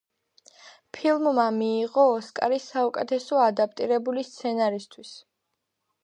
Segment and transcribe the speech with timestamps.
[0.97, 5.13] ფილმმა მიიღო ოსკარი საუკეთესო ადაპტირებული სცენარისთვის.